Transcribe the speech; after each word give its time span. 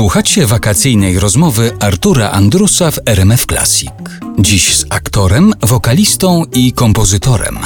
Słuchacie 0.00 0.46
wakacyjnej 0.46 1.18
rozmowy 1.18 1.76
Artura 1.80 2.30
Andrusa 2.30 2.90
w 2.90 2.98
RMF 3.06 3.46
Classic. 3.46 3.90
Dziś 4.38 4.76
z 4.76 4.86
aktorem, 4.90 5.52
wokalistą 5.62 6.44
i 6.52 6.72
kompozytorem 6.72 7.58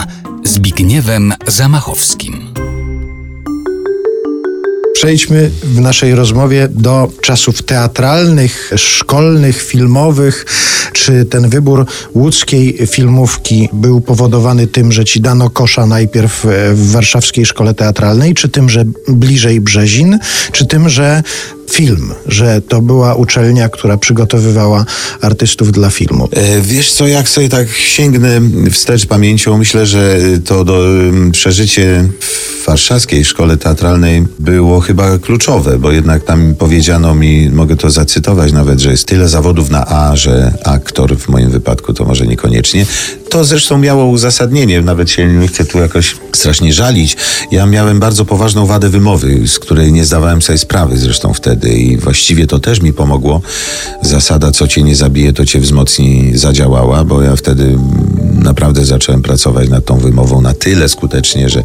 Zbigniewem 0.45 1.35
Zamachowskim. 1.47 2.44
Przejdźmy 5.05 5.51
w 5.63 5.81
naszej 5.81 6.15
rozmowie 6.15 6.69
do 6.71 7.11
czasów 7.21 7.63
teatralnych, 7.63 8.71
szkolnych, 8.77 9.63
filmowych. 9.63 10.47
Czy 10.93 11.25
ten 11.25 11.49
wybór 11.49 11.87
łódzkiej 12.15 12.79
filmówki 12.87 13.69
był 13.73 14.01
powodowany 14.01 14.67
tym, 14.67 14.93
że 14.93 15.05
ci 15.05 15.21
dano 15.21 15.51
kosza 15.51 15.87
najpierw 15.87 16.47
w 16.75 16.91
warszawskiej 16.93 17.47
szkole 17.47 17.75
teatralnej, 17.75 18.35
czy 18.35 18.49
tym, 18.49 18.69
że 18.69 18.85
bliżej 19.09 19.61
Brzezin, 19.61 20.19
czy 20.53 20.67
tym, 20.67 20.89
że 20.89 21.23
film, 21.71 22.15
że 22.27 22.63
to 22.63 22.83
była 22.83 23.15
uczelnia, 23.15 23.69
która 23.69 23.97
przygotowywała 23.97 24.85
artystów 25.21 25.73
dla 25.73 25.91
filmu. 25.91 26.29
E, 26.33 26.61
wiesz 26.61 26.93
co, 26.93 27.07
jak 27.07 27.29
sobie 27.29 27.49
tak 27.49 27.69
sięgnę 27.71 28.41
wstecz 28.71 29.07
pamięcią, 29.07 29.59
myślę, 29.59 29.87
że 29.87 30.19
to 30.45 30.65
do, 30.65 30.85
przeżycie 31.33 32.09
w 32.21 32.54
warszawskiej 32.67 33.25
szkole 33.25 33.57
teatralnej 33.57 34.27
było 34.39 34.81
chyba 34.81 35.19
kluczowe, 35.19 35.79
bo 35.79 35.93
jednak 35.93 36.25
tam 36.25 36.55
powiedziano 36.55 37.15
mi, 37.15 37.51
mogę 37.51 37.77
to 37.77 37.91
zacytować 37.91 38.53
nawet, 38.53 38.81
że 38.81 38.91
jest 38.91 39.07
tyle 39.07 39.29
zawodów 39.29 39.71
na 39.71 39.87
A, 39.87 40.17
że 40.17 40.53
aktor 40.65 41.17
w 41.17 41.29
moim 41.29 41.51
wypadku 41.51 41.95
to 41.95 42.05
może 42.05 42.27
niekoniecznie. 42.27 42.87
To 43.29 43.45
zresztą 43.45 43.79
miało 43.79 44.07
uzasadnienie, 44.07 44.81
nawet 44.81 45.11
się 45.11 45.27
nie 45.27 45.49
chcę 45.49 45.65
tu 45.65 45.79
jakoś 45.79 46.17
strasznie 46.33 46.73
żalić. 46.73 47.17
Ja 47.51 47.67
miałem 47.67 48.01
bardzo 48.01 48.25
poważną 48.25 48.67
wadę 48.67 48.89
wymowy, 48.89 49.49
z 49.49 49.59
której 49.59 49.93
nie 49.93 50.05
zdawałem 50.05 50.43
sobie 50.43 50.59
sprawy 50.59 50.97
zresztą 50.97 51.35
wtedy 51.35 51.69
i 51.69 51.97
właściwie 51.97 52.47
to 52.47 52.59
też 52.59 52.81
mi 52.81 52.93
pomogło. 52.93 53.41
Zasada, 54.03 54.51
co 54.51 54.69
cię 54.69 54.83
nie 54.83 54.97
zabije, 54.97 55.33
to 55.33 55.47
cię 55.47 55.61
wzmocni, 55.61 56.33
zadziałała, 56.35 57.05
bo 57.05 57.23
ja 57.23 57.37
wtedy 57.37 57.79
naprawdę 58.45 58.85
zacząłem 58.85 59.23
pracować 59.23 59.69
nad 59.69 59.85
tą 59.85 59.99
wymową 59.99 60.41
na 60.41 60.55
tyle 60.55 60.89
skutecznie, 60.89 61.49
że 61.49 61.65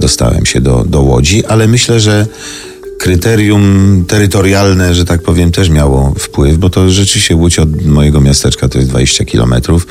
dostałem 0.00 0.46
się 0.46 0.60
do, 0.60 0.84
do 0.84 1.02
Łodzi, 1.02 1.44
ale 1.44 1.68
myślę, 1.68 2.00
że 2.00 2.26
kryterium 2.98 4.04
terytorialne, 4.08 4.94
że 4.94 5.04
tak 5.04 5.22
powiem, 5.22 5.52
też 5.52 5.70
miało 5.70 6.14
wpływ, 6.18 6.58
bo 6.58 6.70
to 6.70 6.90
rzeczywiście 6.90 7.36
Łódź 7.36 7.58
od 7.58 7.86
mojego 7.86 8.20
miasteczka 8.20 8.68
to 8.68 8.78
jest 8.78 8.90
20 8.90 9.24
kilometrów. 9.24 9.86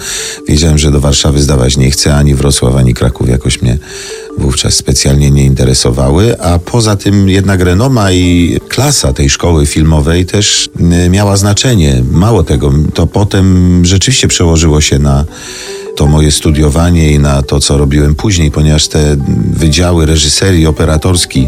Wiedziałem, 0.47 0.77
że 0.77 0.91
do 0.91 0.99
Warszawy 0.99 1.41
zdawać 1.41 1.77
nie 1.77 1.91
chcę, 1.91 2.15
ani 2.15 2.35
Wrocław, 2.35 2.75
ani 2.75 2.93
Kraków 2.93 3.29
jakoś 3.29 3.61
mnie 3.61 3.77
wówczas 4.37 4.73
specjalnie 4.73 5.31
nie 5.31 5.45
interesowały, 5.45 6.41
a 6.41 6.59
poza 6.59 6.95
tym 6.95 7.29
jednak 7.29 7.61
renoma 7.61 8.11
i 8.11 8.57
klasa 8.69 9.13
tej 9.13 9.29
szkoły 9.29 9.65
filmowej 9.65 10.25
też 10.25 10.69
y, 11.05 11.09
miała 11.09 11.37
znaczenie. 11.37 12.03
Mało 12.11 12.43
tego, 12.43 12.73
to 12.93 13.07
potem 13.07 13.79
rzeczywiście 13.85 14.27
przełożyło 14.27 14.81
się 14.81 14.99
na 14.99 15.25
to 15.95 16.07
moje 16.07 16.31
studiowanie 16.31 17.11
i 17.11 17.19
na 17.19 17.41
to, 17.41 17.59
co 17.59 17.77
robiłem 17.77 18.15
później, 18.15 18.51
ponieważ 18.51 18.87
te 18.87 19.17
wydziały 19.53 20.05
reżyserii 20.05 20.67
operatorski, 20.67 21.47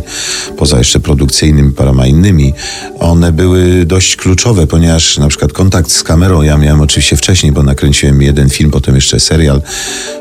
poza 0.57 0.77
jeszcze 0.77 0.99
produkcyjnymi, 0.99 1.71
paroma 1.71 2.07
innymi, 2.07 2.53
one 2.99 3.31
były 3.31 3.85
dość 3.85 4.15
kluczowe, 4.15 4.67
ponieważ 4.67 5.17
na 5.17 5.27
przykład 5.27 5.53
kontakt 5.53 5.91
z 5.91 6.03
kamerą 6.03 6.41
ja 6.41 6.57
miałem 6.57 6.81
oczywiście 6.81 7.15
wcześniej, 7.15 7.51
bo 7.51 7.63
nakręciłem 7.63 8.21
jeden 8.21 8.49
film, 8.49 8.71
potem 8.71 8.95
jeszcze 8.95 9.19
serial 9.19 9.61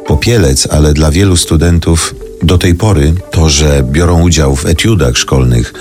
Popielec, 0.07 0.69
ale 0.71 0.95
dla 0.95 1.11
wielu 1.11 1.37
studentów 1.37 2.15
do 2.45 2.59
tej 2.59 2.75
pory 2.75 3.13
to, 3.31 3.51
że 3.51 3.83
biorą 3.83 4.23
udział 4.23 4.57
w 4.57 4.67
etiudach 4.67 5.17
szkolnych 5.17 5.73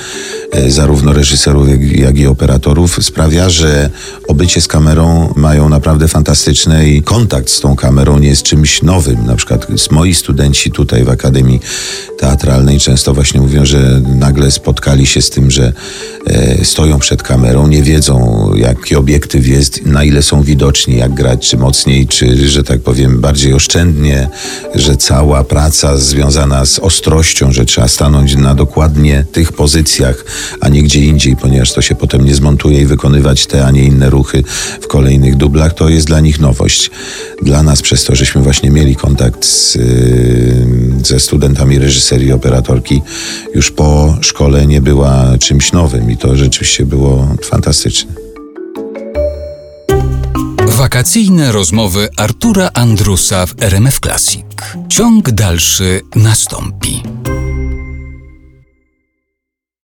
e, 0.52 0.72
zarówno 0.72 1.14
reżyserów, 1.14 1.68
jak 1.96 2.18
i 2.18 2.28
operatorów, 2.28 3.06
sprawia, 3.06 3.50
że 3.50 3.90
obycie 4.28 4.62
z 4.62 4.68
kamerą 4.68 5.34
mają 5.36 5.70
naprawdę 5.70 6.08
fantastyczne 6.08 6.88
i 6.90 7.04
kontakt 7.04 7.50
z 7.50 7.60
tą 7.60 7.76
kamerą 7.76 8.20
nie 8.20 8.28
jest 8.28 8.44
czymś 8.44 8.82
nowym. 8.82 9.26
Na 9.26 9.36
przykład 9.36 9.68
moi 9.92 10.14
studenci 10.14 10.72
tutaj 10.72 11.04
w 11.04 11.10
Akademii 11.10 11.60
Teatralnej 12.24 12.80
często 12.80 13.14
właśnie 13.14 13.42
mówią, 13.42 13.66
że 13.66 14.02
nagle 14.16 14.52
spotkali 14.52 15.06
się 15.06 15.22
z 15.22 15.30
tym, 15.30 15.52
że 15.52 15.74
e, 16.28 16.66
stoją 16.66 17.00
przed 17.00 17.24
kamerą, 17.24 17.68
nie 17.68 17.84
wiedzą 17.84 18.50
jaki 18.56 18.96
obiektyw 18.96 19.48
jest, 19.48 19.86
na 19.86 20.04
ile 20.04 20.22
są 20.22 20.44
widoczni, 20.44 20.98
jak 20.98 21.14
grać, 21.14 21.50
czy 21.50 21.58
mocniej, 21.58 22.08
czy, 22.08 22.50
że 22.50 22.64
tak 22.64 22.82
powiem, 22.82 23.22
bardziej 23.22 23.54
oszczędnie, 23.54 24.30
że 24.76 24.98
cała 24.98 25.44
praca 25.44 25.98
związana 25.98 26.66
z 26.66 26.80
ostrością, 26.80 27.52
że 27.52 27.66
trzeba 27.66 27.88
stanąć 27.88 28.36
na 28.36 28.56
dokładnie 28.56 29.26
tych 29.32 29.52
pozycjach, 29.52 30.26
a 30.62 30.70
nie 30.70 30.84
gdzie 30.84 31.00
indziej, 31.00 31.36
ponieważ 31.36 31.74
to 31.74 31.82
się 31.82 31.96
potem 31.96 32.26
nie 32.26 32.36
zmontuje 32.36 32.82
i 32.82 32.86
wykonywać 32.86 33.46
te, 33.46 33.66
a 33.66 33.72
nie 33.72 33.84
inne 33.84 34.10
ruchy 34.10 34.44
w 34.82 34.88
kolejnych 34.88 35.36
dublach, 35.36 35.74
to 35.74 35.90
jest 35.90 36.08
dla 36.08 36.20
nich 36.20 36.40
nowość. 36.40 36.92
Dla 37.42 37.64
nas 37.64 37.82
przez 37.82 38.04
to, 38.04 38.16
żeśmy 38.16 38.42
właśnie 38.42 38.70
mieli 38.70 38.96
kontakt 38.96 39.46
z, 39.46 39.76
yy, 39.76 39.84
ze 41.04 41.20
studentami 41.20 41.80
reżyserii 42.14 42.34
operatorki, 42.34 43.02
już 43.56 43.72
po 43.72 44.18
szkole 44.22 44.68
nie 44.68 44.82
była 44.82 45.38
czymś 45.40 45.72
nowym 45.72 46.12
i 46.12 46.18
to 46.18 46.38
rzeczywiście 46.38 46.86
było 46.86 47.28
fantastyczne. 47.44 48.14
Wakacyjne 50.68 51.52
rozmowy 51.52 52.10
Artura 52.18 52.70
Andrusa 52.74 53.46
w 53.46 53.54
RMF 53.64 54.00
Classic. 54.00 54.46
Ciąg 54.90 55.32
dalszy 55.32 56.02
nastąpi. 56.16 57.04